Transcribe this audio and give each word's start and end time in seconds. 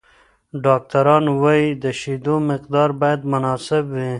ډاکټران 0.65 1.25
وايي، 1.41 1.69
د 1.83 1.85
شیدو 1.99 2.35
مقدار 2.51 2.89
باید 3.01 3.21
مناسب 3.31 3.83
وي. 3.93 4.09